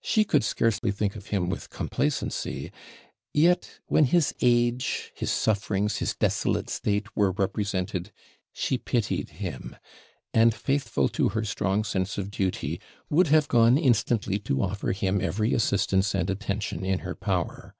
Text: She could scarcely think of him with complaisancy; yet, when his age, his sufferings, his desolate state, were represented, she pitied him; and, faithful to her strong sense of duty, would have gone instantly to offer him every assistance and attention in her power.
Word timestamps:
She 0.00 0.22
could 0.22 0.44
scarcely 0.44 0.92
think 0.92 1.16
of 1.16 1.30
him 1.34 1.48
with 1.48 1.68
complaisancy; 1.68 2.70
yet, 3.34 3.80
when 3.86 4.04
his 4.04 4.32
age, 4.40 5.10
his 5.12 5.32
sufferings, 5.32 5.96
his 5.96 6.14
desolate 6.14 6.70
state, 6.70 7.16
were 7.16 7.32
represented, 7.32 8.12
she 8.52 8.78
pitied 8.78 9.30
him; 9.30 9.74
and, 10.32 10.54
faithful 10.54 11.08
to 11.08 11.30
her 11.30 11.42
strong 11.42 11.82
sense 11.82 12.16
of 12.16 12.30
duty, 12.30 12.80
would 13.10 13.26
have 13.26 13.48
gone 13.48 13.76
instantly 13.76 14.38
to 14.38 14.62
offer 14.62 14.92
him 14.92 15.20
every 15.20 15.52
assistance 15.52 16.14
and 16.14 16.30
attention 16.30 16.84
in 16.84 17.00
her 17.00 17.16
power. 17.16 17.74